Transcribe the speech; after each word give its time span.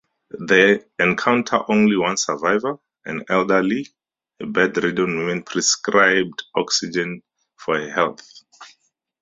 They 0.47 0.81
encounter 0.97 1.59
only 1.69 1.95
one 1.95 2.17
survivor, 2.17 2.79
an 3.05 3.23
elderly, 3.29 3.85
bed-ridden 4.39 5.19
woman 5.19 5.43
prescribed 5.43 6.41
oxygen 6.55 7.21
for 7.55 7.79
her 7.79 7.91
health. 7.91 8.27